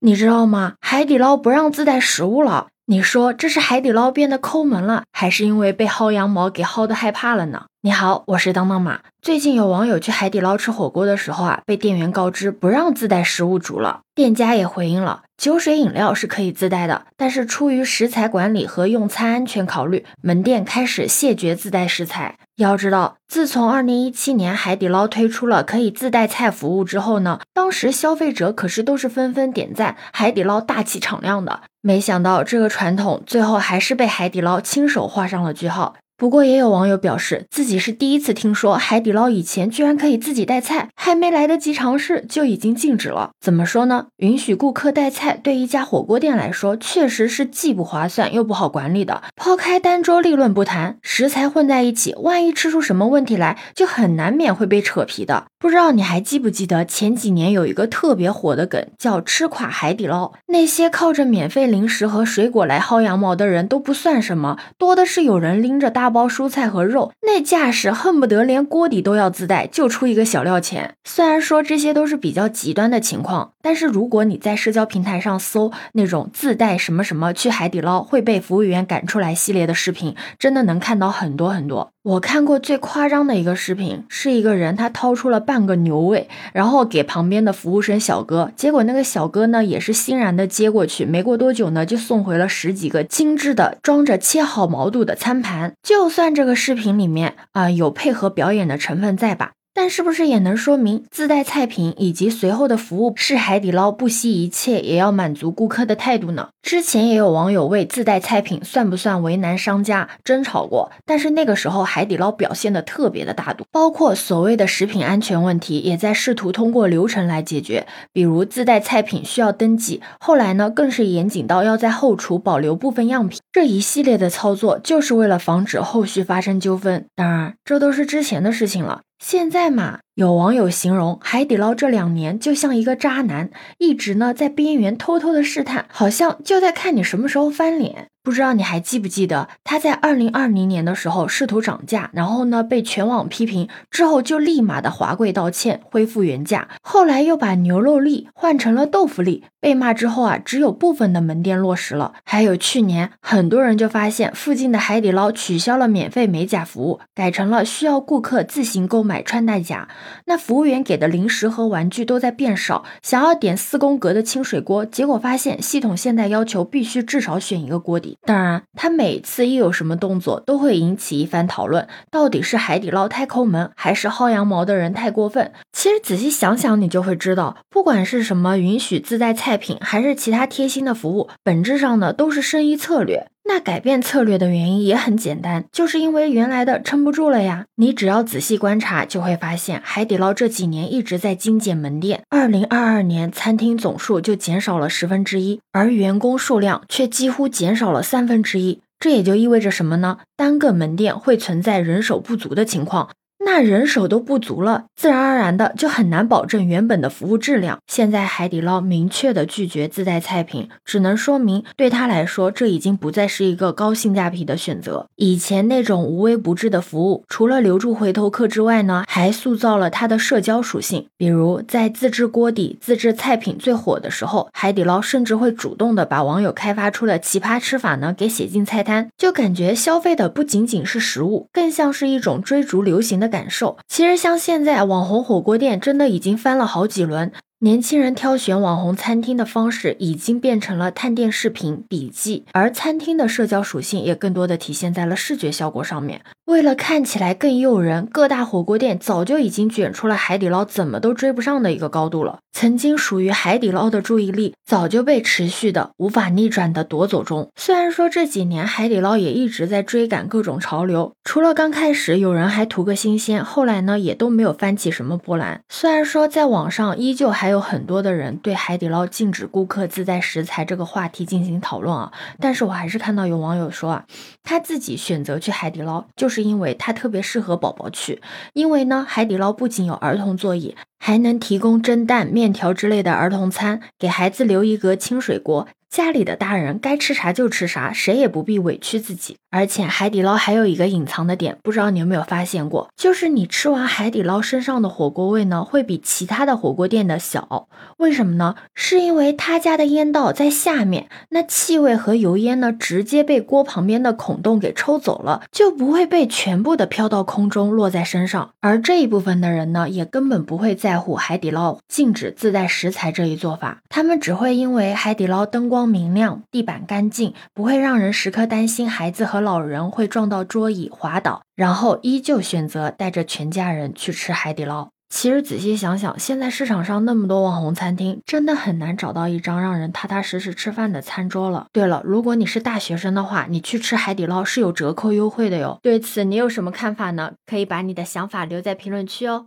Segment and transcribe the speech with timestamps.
[0.00, 0.74] 你知道吗？
[0.80, 2.68] 海底捞不让自带食物了。
[2.86, 7.66] 你说这是海底捞变得抠门了，还是因为被薅羊毛给薅的害怕了呢？
[7.80, 9.02] 你好，我是当当马。
[9.22, 14.00] 最近有网友去海底捞吃火锅的时候啊，被店员告知不让自带食物煮了。
[14.16, 22.36] 店家也回应了，酒水饮料是可以自带的，但是出于食材管理和用餐安全考虑，门店开始谢绝自带食材。
[22.56, 31.60] 要知道，自从二零一七年海底捞推出了可以自带菜服务之后呢，当时消费者可是都是纷纷点赞海底捞大气敞亮的。
[31.80, 35.94] 没想到这个传统最后还是被海底捞亲手画上了句号。
[36.18, 43.30] 不过也有网友表示，自己是第一次听说海底捞以前居然可以自己带菜，还没来得及尝试就已经禁止了。
[43.40, 44.08] 怎么说呢？
[44.16, 49.22] 允许顾客带菜，对一家火锅店来说，确实是既不划算又不好管理的。
[49.36, 55.44] 抛开单桌利润不谈，食材混在一起，万一吃出什么问题来，就很难免会被扯皮的。
[55.60, 60.32] 不知道你还记不记得前几年有一个特别火的梗，叫吃垮海底捞。
[60.48, 66.07] 那些靠着免费零食和水果来薅羊毛的人都不算什么，多的是有人拎着大。
[66.10, 70.94] 包蔬菜和肉，那架势恨不得连锅底都要自带，就出一个小料钱。
[71.04, 81.90] 虽然说这些都是比较极端的情况，但是如果你在社交平台上搜那种自带什么什么去海底捞会被服务员赶出来系列的视频，真的能看到很多很多。
[82.04, 95.74] 我看过最夸张的一个视频，是一个人他掏出了半个牛胃，然后给旁边的服务生小哥，结果那个小哥呢也是欣然的接过去，没过多久呢就送回了十几个精致的装着切好毛肚的餐盘。
[95.82, 99.52] 就算这个视频里面啊有配合表演的成分在吧？
[99.80, 106.48] 但是不是也能说明自带菜品以及随后的服务是海底捞不惜一切也要满足顾客的态度呢？
[106.62, 127.06] 之前也有网友为自带菜品算不算为难商家争吵过，但是那个时候海底捞表现的特别的大度，包括所谓的食品安全问题也在试图通过流程来解决，比如自带菜品需要登记，后来呢更是严谨到要在后厨保留部分样品，这一系列的操作就是为了防止后续发生纠纷。
[127.14, 129.02] 当然，这都是之前的事情了。
[129.18, 138.06] 现在嘛，有网友形容海底捞这两年就像一个渣男，一直呢在边缘偷偷的试探，好像就在看你什么时候翻脸。
[138.28, 146.68] 不知道你还记不记得，他在二零二零年的时候试图涨价，然后呢被全网批评，之后就立马的华贵道歉，恢复原价。
[146.82, 152.12] 后来又把牛肉粒换成了豆腐粒，被骂之后啊，只有部分的门店落实了。
[152.22, 159.88] 还有去年，很多人就发现附近的海底捞取消了免费美甲服务，改成了需要顾客自行购买穿戴甲。
[160.26, 168.17] 那服务员给的零食和玩具都在变少，想要点四宫格的清水锅，结果发现系统现在要求必须至少选一个锅底。
[168.26, 171.88] 当然，他每次一有什么动作，都会引起一番讨论。
[172.10, 175.52] 到底是海底捞太抠门，还是薅羊毛的人太过分？
[175.72, 183.28] 其实仔细想想，你就会知道，不管是什么允许自带菜品，还是其他贴心的服务，本质上呢都是生意策略。
[183.50, 187.64] 那改变策略的原因也很简单，就是因为原来的撑不住了呀。
[187.76, 192.20] 你只要仔细观察，就会发现海底捞这几年一直在精简门店。
[192.28, 198.80] 二零二二年，餐厅总数就减少了十分之一，而员工数量却几乎减少了三分之一。
[199.00, 200.18] 这也就意味着什么呢？
[200.36, 203.08] 单个门店会存在人手不足的情况。
[203.50, 207.78] 那人手都不足了，自然而然的就很难保证原本的服务质量。
[207.86, 215.06] 现在海底捞明确的拒绝自带菜品，只能说明对他来说，这已经不再是一个高性价比的选择。
[215.16, 221.06] 以前那种无微不至的服务，除了留住回头客之外呢，还塑造了它的社交属性。
[221.16, 233.37] 比如在自制锅底、自制菜品最火的时候，海底捞甚至会主动的把网友开发出的奇葩吃法呢给写进菜单，就感觉消费的不仅仅是食物，更像是一种追逐流行的感。
[233.38, 246.22] 感受其实像现在网红火锅店真的已经翻了好几轮，年轻人挑选网红餐厅的方式已经变成了探店视频、笔记，而餐厅的社交属性也更多的体现在了视觉效果上面。
[246.48, 252.38] 为了看起来更诱人，各大火锅店早就已经卷出了海底捞怎么都追不上的一个高度了。
[252.52, 257.50] 曾经属于海底捞的注意力早就被持续的、无法逆转的夺走中。
[257.54, 265.60] 虽然说这几年海底捞也一直在追赶各种潮流，除了刚开始有人还图个新鲜，后来呢也都没有翻起什么波澜。
[265.68, 274.04] 虽然说在网上依旧还有很多的人对海底捞禁止顾客自带食材这个话题进行讨论啊，但是我还是看到有网友说啊，
[274.42, 280.76] 他自己选择去海底捞就是是因为它特别适合宝宝去，因为呢海底捞不仅有儿童座椅。
[281.00, 289.36] 还能提供蒸蛋、面条之类的儿童餐，给孩子留一格清水锅，家里的大人该吃啥就吃啥，谁也不必委屈自己。
[289.50, 297.68] 而且海底捞还有一个隐藏的点，不知道你有没有发现过，就是你吃完海底捞身上的火锅味呢，会比其他的火锅店的小。
[297.96, 298.56] 为什么呢？
[298.74, 308.50] 是因为他家的烟道在下面，那气味和油烟呢，直接被锅旁边的孔洞给抽走了，就不会被全部的飘到空中落在身上。
[308.60, 319.38] 而这一部分的人呢，也根本不会在乎海底捞禁止自带食材这一做法，他们只会因为海底捞灯光光明亮、地板干净，不会让人时刻担心孩子和。
[319.40, 324.88] 老人会撞到桌椅滑倒，然后依旧选择带着全家人去吃海底捞。
[325.08, 331.66] 其实仔细想想，现在市场上那么多网红餐厅，真的很难找到一张让人踏踏实实吃饭的餐桌了。
[331.72, 335.78] 对了，如果你是大学生的话，你去吃海底捞是有折扣优惠的哟。
[335.80, 337.34] 对此你有什么看法呢？
[337.46, 339.46] 可以把你的想法留在评论区哦。